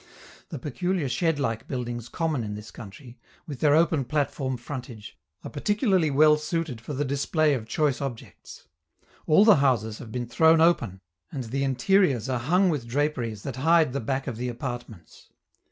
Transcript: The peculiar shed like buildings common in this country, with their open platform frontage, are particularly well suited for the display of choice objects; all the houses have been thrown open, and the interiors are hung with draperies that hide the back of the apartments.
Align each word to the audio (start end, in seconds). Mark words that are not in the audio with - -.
The 0.49 0.57
peculiar 0.57 1.07
shed 1.07 1.39
like 1.39 1.67
buildings 1.67 2.09
common 2.09 2.43
in 2.43 2.55
this 2.55 2.71
country, 2.71 3.19
with 3.45 3.59
their 3.59 3.75
open 3.75 4.03
platform 4.03 4.57
frontage, 4.57 5.15
are 5.43 5.49
particularly 5.51 6.09
well 6.09 6.37
suited 6.37 6.81
for 6.81 6.95
the 6.95 7.05
display 7.05 7.53
of 7.53 7.67
choice 7.67 8.01
objects; 8.01 8.67
all 9.27 9.45
the 9.45 9.57
houses 9.57 9.99
have 9.99 10.11
been 10.11 10.25
thrown 10.25 10.59
open, 10.59 11.01
and 11.31 11.43
the 11.43 11.63
interiors 11.63 12.29
are 12.29 12.39
hung 12.39 12.69
with 12.69 12.87
draperies 12.87 13.43
that 13.43 13.57
hide 13.57 13.93
the 13.93 13.99
back 13.99 14.25
of 14.25 14.37
the 14.37 14.49
apartments. 14.49 15.29